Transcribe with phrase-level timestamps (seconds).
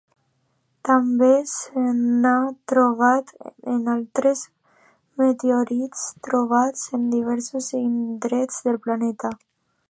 [0.87, 1.81] També s
[2.21, 2.31] n'ha
[2.73, 3.29] trobat
[3.75, 4.41] en altres
[5.23, 9.35] meteorits trobats en diversos indrets del planeta.